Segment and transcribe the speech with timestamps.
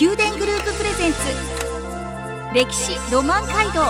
[0.00, 1.18] 宮殿グループプレゼンツ。
[2.54, 3.82] 歴史ロマン街道。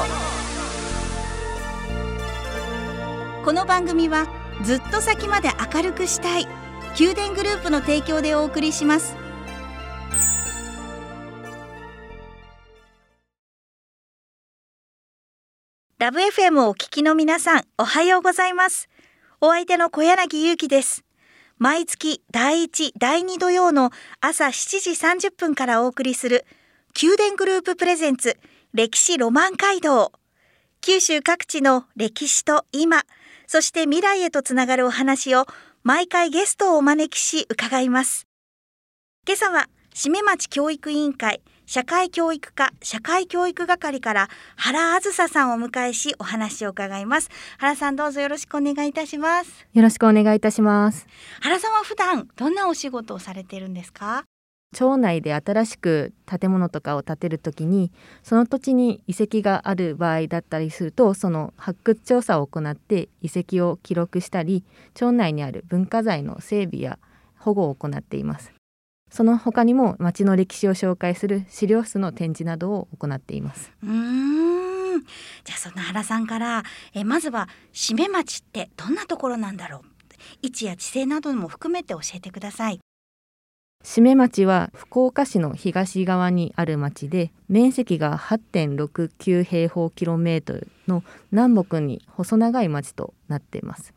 [3.44, 4.26] この番組は
[4.64, 6.48] ずっと先まで明るくしたい。
[6.98, 9.14] 宮殿グループの提供でお送りします。
[16.00, 18.88] ラブ FM をお聞きの皆さんおはようございます。
[19.40, 21.04] お相手の小柳ゆうきです。
[21.62, 23.90] 毎月第1、第2土曜の
[24.22, 24.90] 朝7時
[25.28, 26.46] 30分からお送りする
[27.00, 28.38] 宮殿グループプレゼンツ
[28.72, 30.10] 歴史ロマン街道。
[30.80, 33.02] 九州各地の歴史と今
[33.46, 35.44] そして未来へとつながるお話を
[35.82, 38.26] 毎回ゲストをお招きし伺います。
[39.26, 41.42] 今朝は締め町教育委員会
[41.72, 47.30] 社会教育課社会教育係から原あずささんをお迎えしお話を伺います。
[47.58, 49.68] 原さんどうぞよろしくお願いいたします。
[49.72, 51.06] よろしくお願いいたします。
[51.40, 54.24] 原さんは普段どんなお仕事をされているんですか？
[54.74, 57.92] 町内で新しく建物とかを建てるときに
[58.24, 66.98] その土地に遺跡がある場合だったりするとその発掘調査を行って遺跡を記録したり町内にある文化財の整備や
[67.38, 68.50] 保護を行っています
[69.10, 73.72] その他にも町の歴史を紹介する資料室の展示などを行っています。
[73.82, 75.00] うん。
[75.44, 76.62] じゃあその原さんから
[76.94, 79.82] えまずは締め町ってどんなところなんだろう？
[80.42, 82.80] 位置や地勢なども含めて教えてください。
[83.82, 93.94] 締め町は福岡市の東側にある町で面積が8.69平方キロメートルの南北に細長い町となっています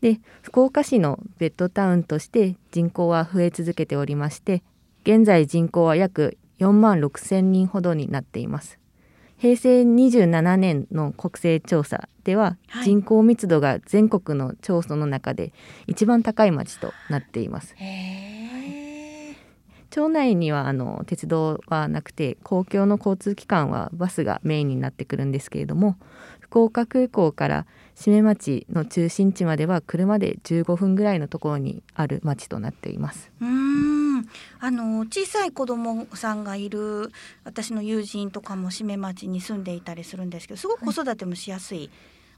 [0.00, 4.62] で福岡市のベッドタウンとして人口は増え続けておりまして
[5.04, 8.78] 現在人口は約4万6千人ほどになっています。
[9.38, 15.54] 平成27年の国勢調査では人口密度が全国の町村の中で
[15.86, 17.74] 一番高い町となっています。
[19.90, 25.96] 町内にはあの鉄道はなくて公共の交通機関はバスがメインになってくるんですけれども
[26.40, 33.30] 福岡空港から締め町の中心地までは車で15分ぐらいのところにある町となっています。
[33.40, 34.26] うん。
[34.58, 37.10] あの小さい子供さんがいる
[37.44, 41.90] 私の友人とかも締め町に住んでいたりするんですけどすごく子育てもしやすい、はい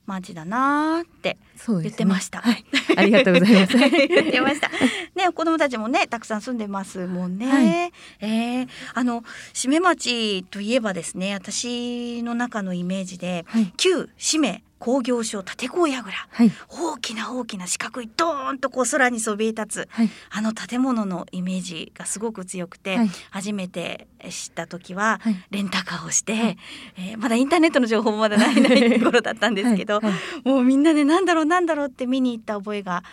[0.07, 2.99] マジだなって言ってました、ねはい。
[2.99, 3.77] ありがとうございます。
[3.79, 4.69] 言ってました。
[5.15, 7.49] ね、子供たちもね、たくさん住んでますもんね。
[7.49, 9.23] はい、えー、あの
[9.55, 26.59] 締め町といえばですね、私の中のイメージで、はい、旧締め工業所立甲櫓、はい、大きな大きな四角いドーンとこう空にそびえ立つ、はい、あの建物のイメージがすごく強くて、はい、初めて知った時はレンタカーをして、はい、
[26.97, 30.01] えー、まだインターネットの情報もまだないない頃だったんですけど、
[30.43, 33.05] もうみんなでなんだろうなんだろうって見に行った覚えが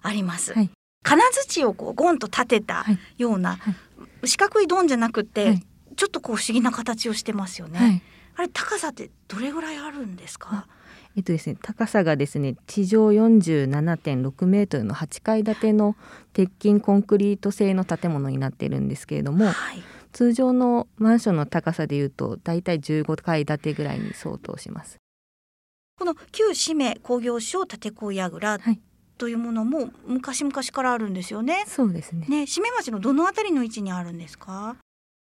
[0.00, 0.54] あります。
[1.02, 2.86] 金槌をこうゴンと立てた
[3.18, 3.58] ような、
[4.24, 5.60] 四角いドンじゃなくて、
[5.96, 8.02] ちょっとこう不思議な形をしてますよね。
[8.36, 10.66] あれ高さってどれぐらいあるんですか？
[11.18, 15.96] えっとですね、高さがですね地上47.6メートルの8階建ての
[16.32, 24.98] 鉄筋コンクリート製の建物になっているんですけれども、はい、通常のマンションの高さでいうとだいたい15階建てぐらいに相当します。
[25.98, 28.58] この旧市名工業所立子櫓
[29.16, 31.64] というものも昔々からあるんですよね。
[31.66, 32.28] そうですね。
[32.28, 34.76] ね、締め町のどのあたりの位置にあるんですか？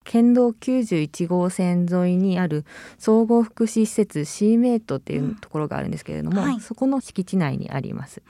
[0.03, 2.65] 県道91号線沿いにある
[2.97, 8.21] 総合福祉施設シーメイトっていうところがあるんですけれども、うんはい、そこの敷地内にあります。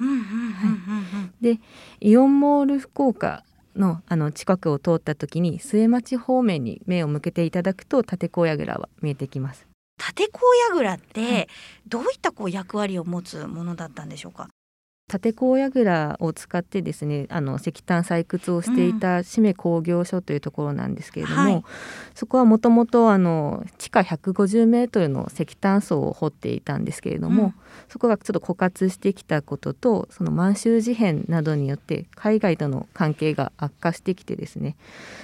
[1.42, 1.60] で
[2.02, 3.44] イオンモール福岡
[3.76, 9.66] のあの近くを通った時に末町方面に目を向けていただくと立子櫓は見えてきます。
[10.00, 10.42] 立子
[10.74, 11.50] 櫓って
[11.88, 14.50] どういったこう役割を持つものだったんでしょうか？
[15.12, 21.64] 立高櫓を使ってですねあの石炭採掘をしていた締め工業所というところなんですけれども、うんはい、
[22.14, 23.10] そこはもともと
[23.78, 27.54] 地下150メートルの石炭層を掘っていたんですけれども、うん、
[27.90, 34.76] そこがちょっと枯渇してきたこととその満州事変などによって海外との関係が悪化してきてですね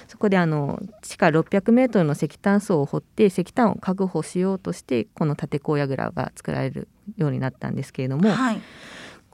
[0.08, 8.30] そこであの地下600メートルの石炭層を掘って石炭を確保しようとしてこの立高櫓が作られるようになったんですけれども。
[8.30, 8.60] はい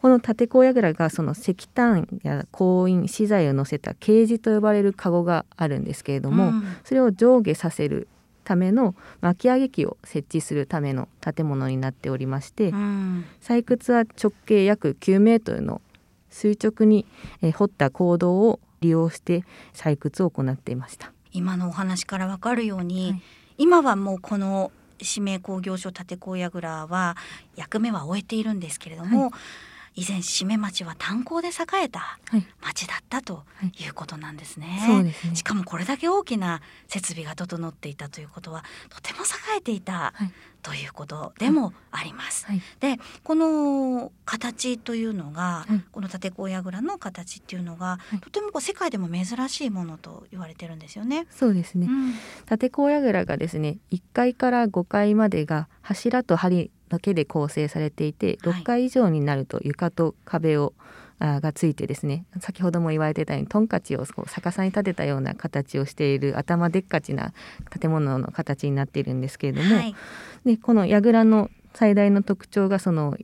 [0.02, 8.08] この立子櫓がその石炭や鉱引資材を載せたケージと呼ばれるカゴがあるんですけれども、うん、それを上下させる
[8.42, 15.80] ための巻き上げ機を設置するための建物になっておりまして、うん、採掘は直径約9メートルの
[16.30, 17.06] 垂直に
[17.54, 21.12] 掘った坑道を利用して採掘を行っていました。
[21.30, 23.22] 今のお話からわかるように、はい、
[23.58, 27.16] 今はもうこの指名工業所立子櫓は
[27.54, 29.30] 役目は終えているんですけれども、はい
[29.94, 32.18] 以前締め町は炭鉱で栄えた
[32.60, 33.44] 町だったと
[33.78, 33.92] い。
[33.92, 34.66] うことなんですね。
[34.66, 35.36] はい、すね。
[35.36, 40.12] しかもこれだけ大きな設備が整っていたということはとても栄えていた
[40.62, 42.46] ということでもあります。
[42.46, 51.26] はい、でこの形というのが、はい、この立甲櫓の形っていうのが、はい、とてもこう世界でも珍しいものと言われてるんですよね。
[51.30, 51.86] そうですね。
[51.86, 52.14] うん、
[52.50, 60.74] 立甲櫓がですね1階から5階までが柱と梁だけで構成されていて6階以上になると床と壁を
[61.18, 67.32] がついてですね先ほども言われてたようにトンカチを逆さに立てたような形をしている頭でっかちな
[67.80, 69.94] 建物の形になっているんですけれども、はい、
[70.44, 73.16] でこの櫓の最大の特徴がその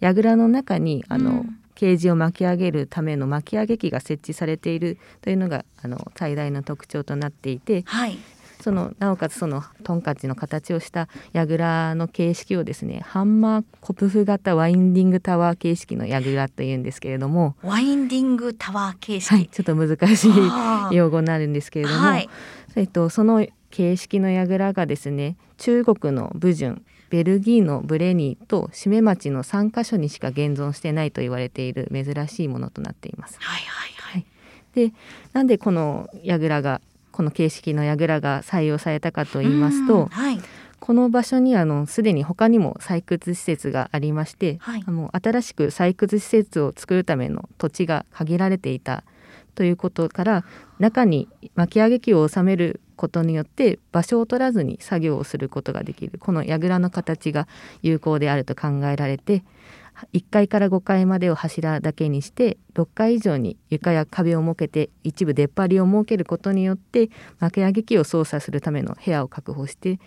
[0.00, 8.18] 櫓の中にあの、うん、ケージを巻き上げるための巻き上げ機が設置されているというのがあの最大の特徴となっていて、はい、
[8.62, 17.56] そのなおかつそのトンカチの形をした櫓の形式をですねハンマーコプフ型ワインディングタワー形式の櫓というんですけれども。
[17.62, 20.32] ワインディングタワー形式、はい、ちょっと難しい
[20.94, 22.28] 用語になるんですけれども、はい、
[22.76, 33.38] えっと、その形式の櫓がですね中国の武順ベルギーのブレニーと締め町の3カ所にしか現存してないと言われている珍しいものとなっています。
[33.40, 33.92] はいはい。
[33.98, 34.26] はい、
[34.74, 34.94] で
[35.32, 36.80] なんでこの櫓が
[37.12, 40.40] この形式の櫓が採用されたかと言いますと、はい、
[40.80, 49.04] この場所にあのすでに他にも採掘施設がありまして、はい、もう新しく採掘施設を作るための土地が限られていた
[49.54, 50.44] ということから
[50.80, 56.18] 中に巻き上げ機を収めることによって場所を取らずに作業をすることができる。
[56.18, 57.46] この櫓の形が
[57.82, 59.44] 有効であると考えられて
[60.12, 70.00] 1階から5階までを柱だけにして6階以上に床や壁を設けて一部出っ張りを設けることによって巻き上げ機を操作するための部屋を確保して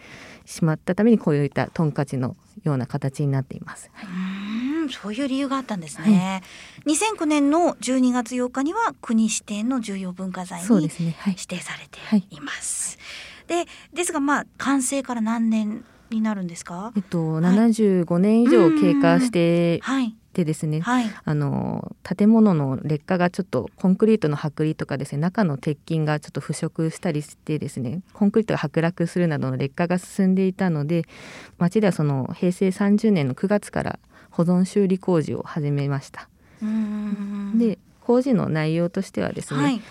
[0.45, 3.89] しまったためにこういったトンカチのような形になっています。
[4.03, 6.41] うんそういう理由があったんですね。
[6.85, 11.13] はい、2009年の12月8日には国指定の重要文化財に指
[11.47, 12.97] 定されています。
[13.47, 15.83] で、ねはい、ですがまあ完成から何年
[16.15, 16.91] になるんですか？
[16.95, 31.03] えっと、七十五年以上経過して、はい、でですね、はい、あの建物の劣化がちょっとコンクリートの剥離とかですね中の鉄筋がちょっと腐食したりしてですねコンクリートが剥落するなどの劣化が進んでいたので
[31.57, 33.99] 町ではその平成30年の9月から
[34.31, 36.27] 保存修理工事を始めました。
[37.55, 39.81] で工事の内容としてはですね、はい、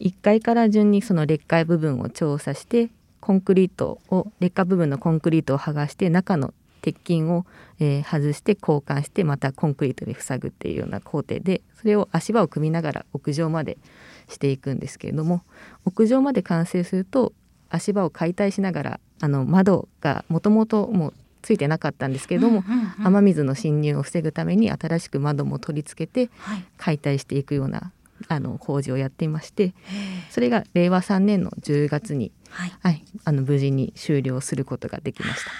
[0.00, 2.90] 1階から順にその劣化部分を調査して
[3.24, 7.46] コンクリートを劣化部分のコンクリートを剥がして中の鉄筋を、
[7.80, 13.78] えー、外して交換してまたコンクリートで塞ぐっていうような工程でそれを足場を組みながら屋上まで
[14.28, 15.40] していくんですけれども
[15.86, 17.32] 屋上まで完成すると
[17.70, 26.30] 足場を解体しながらあの窓がもともともうついてなかったんですけれども、うんうんうん、雨水の侵入を防ぐために新しく窓も取り付けて
[26.76, 27.90] 解体していくような
[28.28, 29.74] あの工事をやっていまして
[30.30, 35.50] それが令和3年の10月に、はい、はい、あの無事に終了することができました。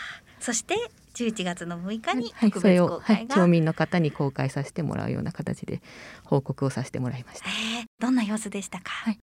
[0.41, 0.77] そして
[1.15, 5.81] 11月の6日にはい、それを、はい、町民の方に公開させてもらうような形で
[6.25, 7.47] 報告をさせてもらいました。
[8.01, 8.91] どんな様子でしたか？
[8.91, 9.19] はい、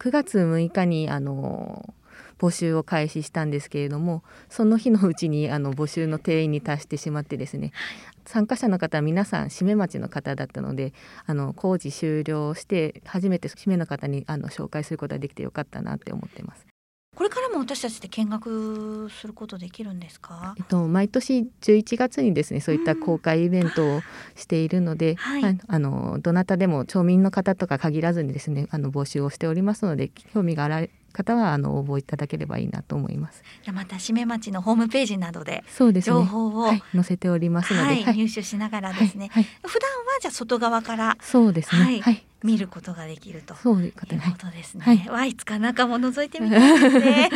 [0.00, 1.94] 9月6日にあの
[2.38, 7.72] 募集を開始したんですけれどもその日のうちにあの募集の定員に達してしまってですね
[8.24, 10.92] 参加者の方は皆さん締め町の方だったので
[11.26, 16.66] あの工事終了して初めて締めの方にあの紹介することができてよかったなって思ってます。
[17.14, 20.54] これからも私たちで見学することできるんですか？
[20.58, 24.00] えっと毎年11月にですねそういった公開イベントを
[24.34, 33.42] しているので、はい、あのどなたでも町民の方とか限らずにですねあの募集をしておりますので興味があら方はあの応募いただければいいなと思います。
[33.64, 35.64] じゃまた締め町のホームページなどで
[36.02, 43.54] 情報を、ねはい、載せておりますので、はい、入手しながらですね、はい、普段はじゃ外側からそうですね、はい、見ることができると。
[43.54, 44.14] そういうこと
[44.50, 44.62] で。
[44.62, 44.84] すね。
[44.84, 47.30] はい、わいつか中も覗いてみたいですね。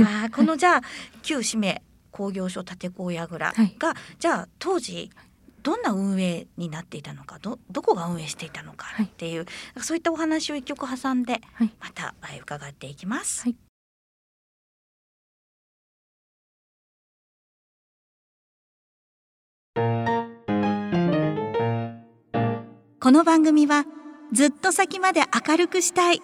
[0.24, 0.80] あこのじゃあ
[1.22, 5.10] 旧締め工業所立子櫓が、じゃあ当時
[5.68, 9.44] どんな運営になっていたのかどどこが運営していたのかっていう、は
[9.76, 11.42] い、そういったお話を一曲挟んで、
[11.78, 13.42] また伺っていきます。
[13.42, 13.56] はい。
[22.98, 23.84] この番組は
[24.32, 26.22] ずっと先まで明るくしたい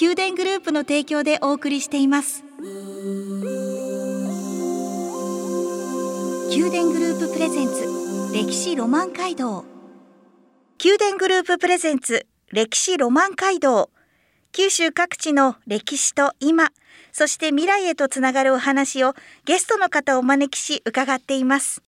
[0.00, 2.44] 宮殿グループの提供でお送りしています。
[6.48, 7.95] 宮殿グループプレゼンツ
[8.32, 9.64] 歴史ロマン街道。
[10.82, 13.90] 宮殿グループプレゼンツ歴史ロマン街道。
[14.52, 16.70] 九州各地の歴史と今
[17.12, 19.14] そして未来へとつながるお話を
[19.44, 21.82] ゲストの方をお招きし伺っています。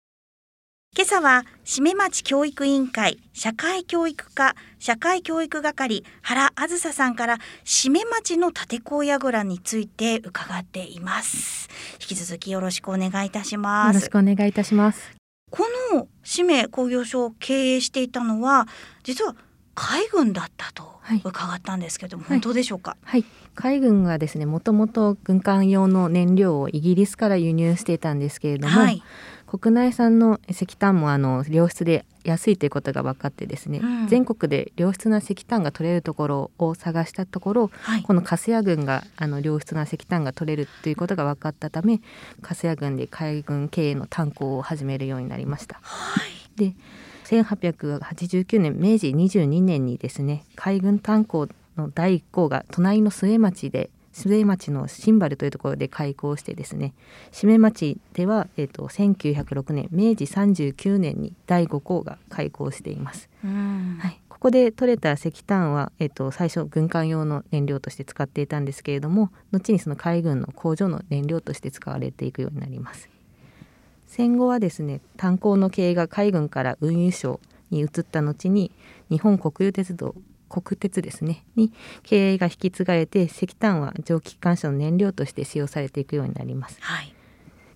[0.96, 11.68] 今朝は締め町教育委員会社会教育課社会教育係原あずささんから締め町の立高櫓について伺っています。
[12.00, 13.94] 引き続きよろしくお願いいたします。
[13.94, 15.23] よろしくお願いいたします。
[15.54, 18.66] この締め工業所を経営していたのは
[19.04, 19.36] 実は
[19.76, 29.00] 海軍だったと伺ったんですけども、はい、本当でしょうか、はい、海軍はですねもともと軍艦用の燃料をイギリスから輸入していたんですけれども、はい、
[29.46, 42.00] 国内産の石炭もあの良質で安いということが分かってですね、うん、全国で良質な石炭が取れるところを探したところ、はい、この粕谷郡があの良質な石炭が取れるということが分かったため
[42.42, 45.78] 粕谷郡で海軍経営の炭鉱を始めるようになりました。
[45.82, 46.20] は
[46.56, 46.74] い、で
[47.24, 56.94] 1889年明治22年にですね海軍炭鉱の第一項が隣の末町で末町のシンバルというところで開港してですね
[57.32, 63.28] 締め町では、えーと、1906年明治39年に第5項が開港しています。
[63.42, 73.10] はい、ここで取れた石炭は、えーと、最初軍艦用の燃料として使っていたんですけれども後にその海軍の工場の燃料として使われていくようになります。
[74.06, 77.40] 戦後はですね炭鉱の経営が海軍から運輸省
[77.70, 78.70] に移った後に
[79.10, 80.14] 日本国有鉄道
[80.48, 81.72] 国鉄ですねに
[82.02, 86.78] 経営が引き継がれて石炭は蒸気機関車の燃料として使用されていくようになります。
[86.80, 87.14] はい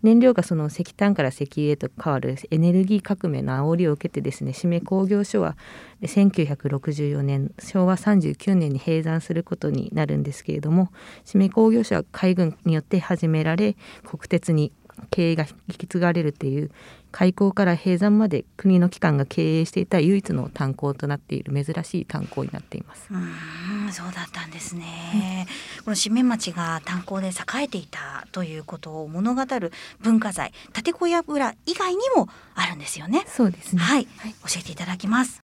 [0.02, 5.56] 燃料がその石炭から石油へと変わるエネルギー革命の煽りを受けてですね締め工業所は
[6.02, 10.92] 1964年昭和39年に閉山することになるんですけれども
[11.24, 14.72] 締め工業所は海軍によって始められ国鉄に
[15.10, 16.70] 経営が引き継がれるという
[17.10, 23.08] 開港から閉山まで国の機関が経営していた唯一の炭鉱となっている珍しい炭鉱になっています。
[23.10, 25.46] うんそうだったんですね。
[25.78, 33.24] うん、この四面町が炭鉱で栄えていたということを物語る文化財立小屋蔵以外にもあるんですよね。
[33.26, 33.80] そうですね。
[33.80, 35.40] はい、はい、教えていただきます。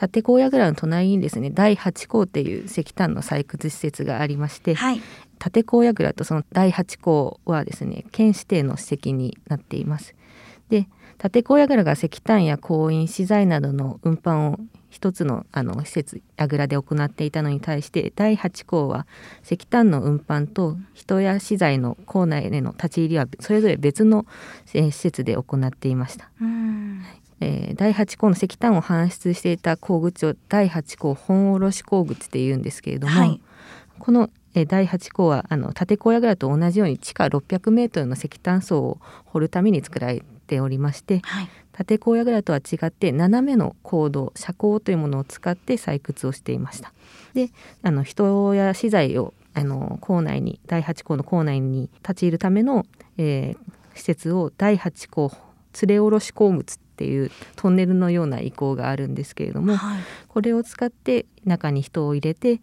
[0.00, 5.02] 立高櫓の隣にですね第八港っていう石炭の採掘施設がありまして、はい、
[5.44, 10.14] 立高櫓とその第八港はですね県指定の史跡になっています
[10.68, 10.86] で
[11.22, 14.58] 立高櫓が石炭や鉱員資材などの運搬を
[14.90, 19.06] 一つのあの施設櫓で行っていたのに対して第8項は
[19.44, 24.26] 石炭の運搬と人や資材の構内への立ち入りはそれぞれ別の、
[24.66, 26.30] 施設で行っていました。
[27.42, 33.40] えー、第8項の石炭を搬出していた鉱口を第8項本卸鉱口っていうんですけれども、はい、
[33.98, 46.92] この、えー、第8項はあの立高櫓と同じように地下600メートルの石炭層を掘るために作られておりまして、はい、立高櫓とは違って斜めの坑道斜坑というものを使って採掘をしていました。
[47.34, 47.50] で
[47.82, 52.86] あの人や資材をあの構内に第8項の構内に立ち入るための、
[53.18, 55.32] えー、施設を第8項
[55.82, 62.60] 連れ下ろし鉱物っていうトンネルのような遺構があるんですけれども、はい、これを使って中に人を入れて、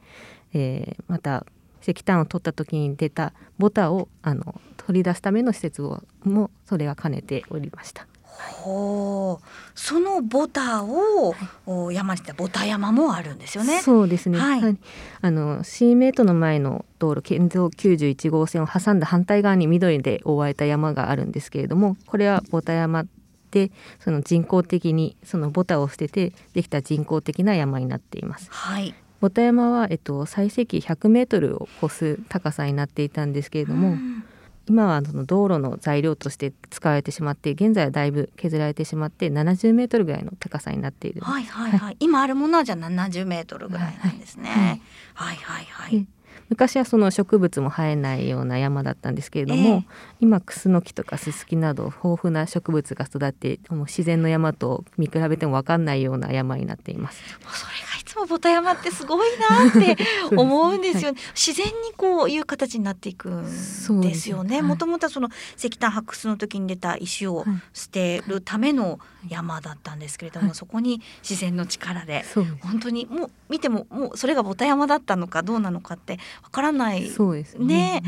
[0.53, 1.46] えー、また
[1.88, 8.08] 石炭を取った時に出たボタをあの取り出すための施設をもそれは兼ねておりました。
[8.38, 11.34] ほうそのボタを、
[11.65, 13.82] はい、山にボタ山もあるんですよね。
[13.82, 14.38] そうですね。
[14.38, 14.77] はい、
[15.22, 23.06] あの C メートの前の道路県道91号線を挟んだ反対側に緑で覆われた山があるんですけれども、これはボタ山
[23.50, 28.50] でその人工的にそのボタを捨ててできた人工的な山になっています。
[28.51, 28.94] はい。
[29.19, 34.24] ボタ山は、えっと、最積100メートルを超す高さになっていたんですけれども、うん。
[34.69, 41.21] 今はその道路の材料として使われてしまって現在はだいぶ削られてしまって70メートルぐらいの高さになっている。
[41.21, 44.81] はいはいはい、はい、今あるものはじゃあ70メートルぐらいなんですね、
[45.13, 45.65] はい、はいはい。
[45.65, 46.07] はい
[46.49, 49.83] 昔はその植物も生えないような山だったんですけれども、えー、
[50.21, 57.21] 今クスノキとかススキなど豊富な植物が育ってもう自然の山と見比べても分かんないような山になっています。
[57.27, 57.87] それ
[58.17, 59.97] もボタ山ってすごいなって
[60.35, 61.19] 思うんですよ ね。
[61.35, 64.61] 自然にこういう形になっていくんですよね。
[64.61, 68.99] もともとその石炭発掘の時に出た石を捨てるための
[69.29, 72.25] 山だったんですけれども、はい、そこに自然の力で。
[72.61, 78.01] 本当にもう見てももうそれがボタ山だったのかどうなのかってわからないそうですね。
[78.01, 78.03] ね。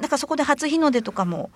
[0.00, 1.50] だからそこで初日の出とかも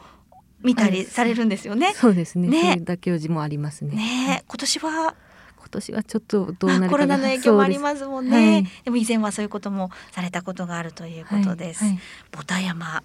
[0.63, 1.95] 見たりされるんですよね。
[1.95, 2.49] そうですね。
[2.49, 3.95] ね、妥協寺もありますね。
[3.95, 5.15] ね、今年は？
[5.59, 8.31] 今年はちょっとどうなるコロナの影響もありますもんね。
[8.31, 11.93] ではい、でも以前はそういうこともされたことがあるということです、はい。
[11.95, 12.01] はい、
[12.33, 13.03] ボタ山、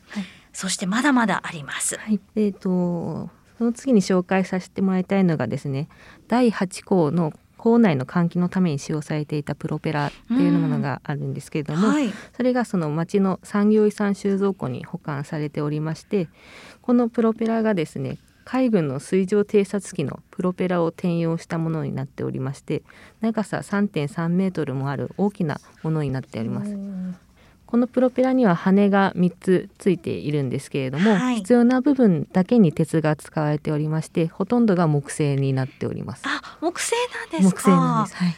[0.54, 5.90] そしてまだまだあります、えっ、ー、とその次に紹介させてもらいたいのがですね
[6.28, 16.28] 第8項の校内の換気のために使用されていたプロペラっていうものがあるんですけれども、はい、それがその町の産業遺産収蔵庫に保管されておりまして
[16.82, 22.84] このプロペラがですね海軍の水上偵察機のプロペラを転用したものになっておりまして
[23.22, 26.76] 長さ3.3メートルもある大きなものになっております。
[27.74, 36.22] このプロペラには羽が3つついているんですけれども、はい、必要な部分だけに鉄が使われておりましてほとんどが木製になっております。
[36.24, 36.96] あ木製
[37.32, 38.36] なんです木製なんです、はい、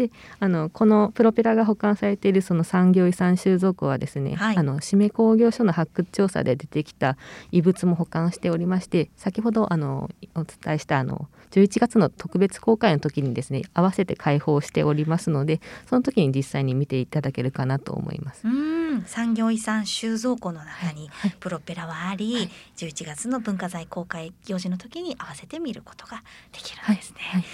[0.00, 7.18] であのこのプロペラが保管されているその産業遺産収蔵庫はですね、はい、あの締め工業所の発掘調査で出てきた
[7.52, 18.46] 遺物も保管しておりまして先ほどあのお伝えしたあの11月の特別公開の時にですね合わせて開放しておりますのでその時に実際に見ていただけるかなと思います。
[18.46, 18.70] うん
[19.06, 27.16] 産業遺産収蔵庫の中にプロペラはあり、はい、11月の文化財公開行事の時に合わせて見ることができるんですね。
[27.20, 27.46] はい、は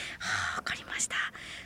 [0.55, 1.17] あ、わかりました。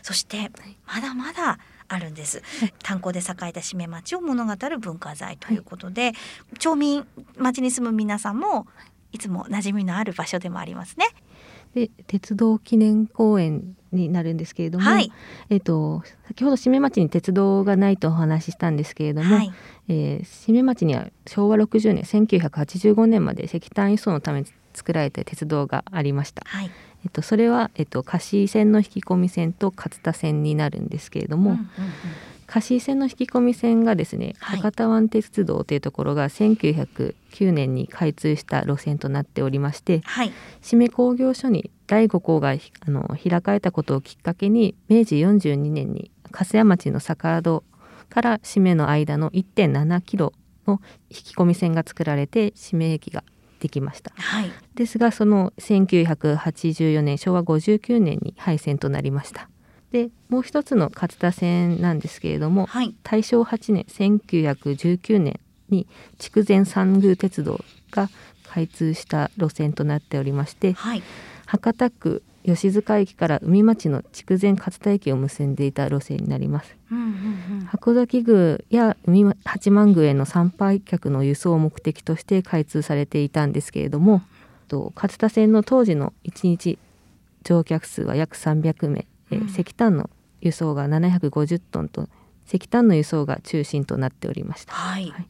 [0.02, 0.50] そして
[0.86, 1.58] まだまだ
[1.88, 2.42] あるんです。
[2.82, 6.14] 炭鉱で栄えた締め町を物語る文化財ということで、はい、
[6.58, 8.66] 町民町に住む皆さんも
[9.12, 11.06] いつも馴染みのある場所でもありますね。
[11.74, 15.12] で鉄道記念公園になるんですけれども、はい、
[15.50, 19.52] えーと、先ほど締め町に鉄道がないとお話ししたんですけれども、はい、
[19.88, 26.42] えー、締め町には昭和60年1985年まで石炭輸送のために作られた鉄道がありました。
[26.46, 26.70] はい
[27.04, 31.68] えっと、それは、えっと、貸線の引き込み線と勝田線になるんですけれども、うんうんうん、
[32.46, 47.64] 貸線の引き込み線がですね、はい、博多湾鉄道というところが1909年に開通した路線となっておりまして、はい、締め工業所に第5校があの開かれたことをきっかけに明治42年に粕屋町の坂戸
[48.08, 50.32] から締めの間の1.7キロ
[50.66, 53.24] の引き込み線が作られて締め駅が
[53.60, 59.48] できました、はい、ですがその1984年昭和59年に廃線となりました。
[59.92, 65.88] でもう一つの勝田線なんですけれども、はい、大正8年1919年に
[66.18, 68.08] 筑前三宮鉄道が
[68.48, 71.02] 開通した路線となっておりまして、はい、
[71.46, 77.08] 博多区吉塚駅から海町の筑前勝田駅を結んでいた路線になります、うんうんう
[77.62, 84.22] ん、箱崎宮や海八幡宮への参拝客の輸送を目的として開通されていたんですけれども
[84.68, 86.78] と勝田線の当時の1日
[87.44, 90.08] 乗客数は約300名、うん、石炭の
[90.40, 92.08] 輸送が750トンと
[92.46, 94.72] 石炭の輸送が中心となっておりました。
[94.72, 95.26] はい、はい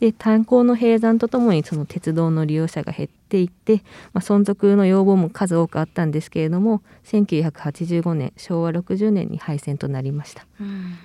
[0.00, 3.82] で炭鉱の閉山とともにその鉄道の利用者が減っていって、
[4.12, 10.46] まあ、存続の要望も数多くあったんですけれども1985年昭和60年に廃線となりました。
[10.60, 10.98] うん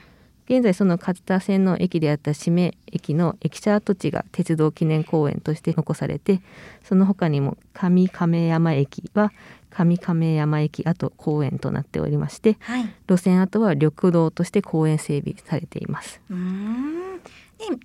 [0.48, 6.40] 現在その勝田線の駅であった締め駅の駅舎跡地が鉄道記念公園として残されて
[6.84, 9.32] その他にも上亀山駅は
[9.72, 16.22] 上亀山駅跡公園となっておりまして、はい、路線跡は緑道として公園整備されています。
[16.30, 16.95] うんで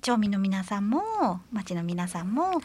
[0.00, 2.60] 町民の皆さんも町の皆さんも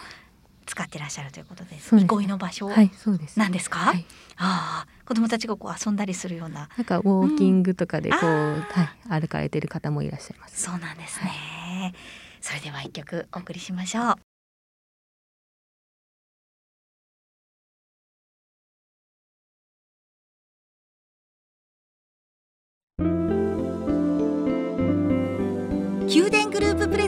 [0.66, 1.96] 使ってらっしゃるということです。
[1.96, 3.80] 憩いの場所なんですか？
[3.80, 4.06] はい、
[4.38, 6.70] ああ、子供たちがこう遊んだりするような。
[6.76, 8.84] なんかウォーキングとかでこう、うん、は
[9.18, 10.64] い、歩かれてる方もいらっしゃいます。
[10.64, 11.30] そうなんですね。
[11.30, 11.94] はい、
[12.42, 14.25] それでは一曲お送りしましょう。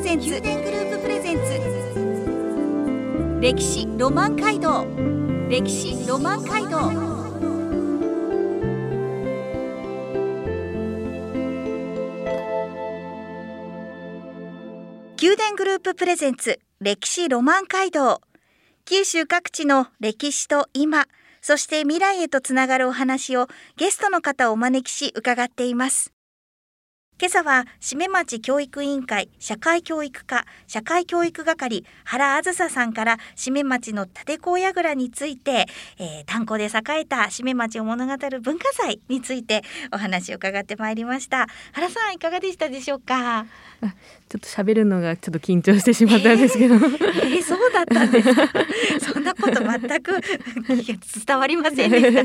[0.08, 1.41] ゼンツ宮殿グループプレゼンツ。
[3.41, 4.88] 歴史ロマン街道。
[5.50, 6.80] 歴史ロマン街道。
[15.22, 16.62] 宮殿グループプレゼンツ。
[16.80, 18.22] 歴史ロマン街道。
[18.86, 21.08] 九州各地の歴史と今
[21.41, 26.13] そして未来へとつながるお話をゲストの方をお招きし伺っています。
[27.19, 35.65] 今朝は締め町教育委員会社会教育課社会教育係原あずささんから締め町の立高櫓について、
[35.97, 41.47] えー、炭鉱で栄えた締め町を物語る文化財についてお話を伺ってまいりました。
[41.73, 43.47] 原さんいかがでしたでしょうか？
[44.30, 48.47] ちょっと喋るのがちょっと緊張してしまったんですけど、えー、えー、そうだったんですか？
[49.13, 50.12] そんなこと全く
[51.25, 52.23] 伝わりませんでした。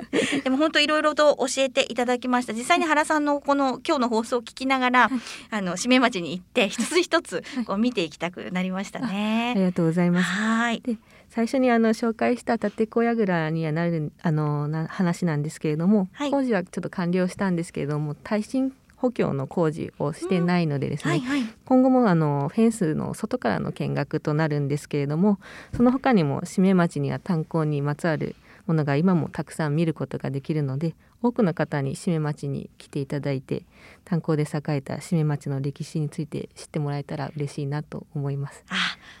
[0.44, 2.54] でも本当いろいろと教えていただきました。
[2.54, 9.52] 実際に原さんのこの今日の放送を聞きながら、はい、あの締め町に行って一つ一つこう見ていきたくなりましたね。
[9.56, 10.24] ありがとうございます。
[10.24, 10.80] はい。
[10.80, 10.96] で
[11.30, 25.38] 最初にあの紹介した立子櫓にはなるあのな話なんですけれども、はい、工事はちょっと完了したんですけれども耐震補強の工事をしてないのでですね、うんはいはい、今後もあのフェンスの外からの見学となるんですけれども
[25.76, 33.64] その他にも締め町には炭鉱にまつわるものが今もたくさん見ることができるので多くの方に締め町に来ていただいて
[34.04, 38.64] 炭鉱で栄えた締め町の歴史について知ってもらえたら嬉しいなと思います。
[38.68, 38.74] あ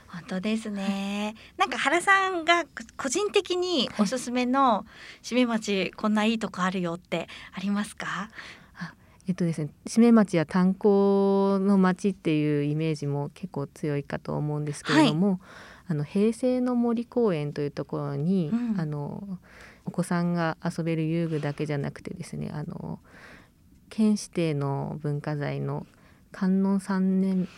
[0.08, 2.64] 本当ですね、 なんか原さんが
[2.96, 4.86] 個人的におすすめの
[5.22, 8.30] 締め町こんないいとこあるよってありますか？
[9.26, 15.38] えっとですね、締め町や炭鉱の町っていうイメージも結構強いかと思うんですけれども、はい、
[15.86, 19.38] あの平成の森公園というところに、うん、あの
[19.84, 22.98] お子さんが遊べる遊具だけじゃなくてですねあの
[23.90, 25.86] 県指定の文化財の
[26.32, 27.48] 観音三年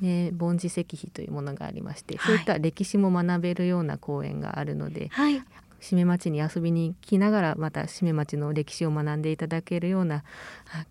[0.00, 5.42] 目梵字石碑というものがありまして、はい、そういった歴史も学べるような公園があるので、はい、
[5.80, 10.24] 締め町に遊びに来ながらまた締め町の歴史を学んでいただけるような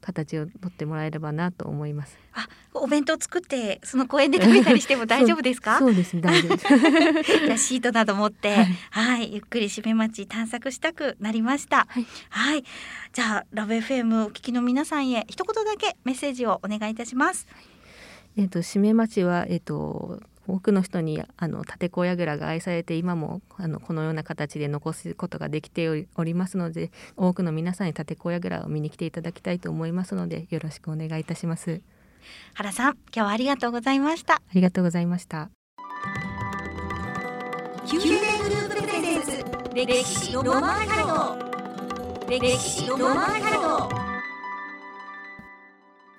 [0.02, 2.18] 形をとってもらえればなと思います。
[2.34, 5.80] あ、お弁当作ってその公園で食べたりしても大丈夫ですか？
[5.80, 7.40] そうです大丈夫です。
[7.48, 11.88] じゃシートなど持って、はい、はい、ゆっくり締め町探索したくなりました。
[11.90, 12.64] はい、はい、
[13.14, 17.48] じゃあラブ FM お聞きの皆さんへ一言だけメッセージをお願いいたします。
[18.38, 31.82] えっ、と締め町はえっ、と多くの人にあの立子櫓が愛されて今もあのこのような形で残すことができておりますので多くの皆さんに立子櫓を見に来ていただきたいと思いますのでよろしくお願いいたします。
[32.56, 34.36] 原さん今日はありがとうございました。
[34.36, 35.50] ありがとうございました。
[37.92, 41.38] 宮殿グループプレゼンツ歴史ロマン街道
[42.28, 44.15] 歴史ロマン街道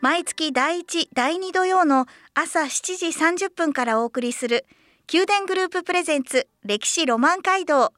[0.07, 4.65] 毎月第1、第2土曜の朝7時30分からお送りする
[5.13, 7.93] 宮殿グループプレゼンツ歴史ロマン街道。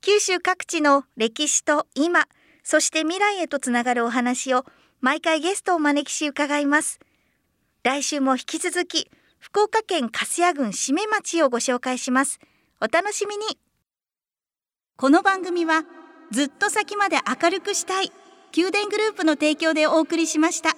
[0.00, 2.28] 九州各地の歴史と今、
[2.62, 4.64] そして未来へとつながるお話を
[5.00, 7.00] 毎回ゲストを招きし伺います。
[7.82, 9.10] 来週も引き続き
[9.40, 12.38] 福岡県粕谷郡締め町をご紹介します。
[12.80, 13.58] お楽しみに。
[14.96, 15.82] この番組は
[16.30, 18.12] ずっと先まで明るくしたい
[18.56, 20.76] 宮殿グループの提供でお送りしました。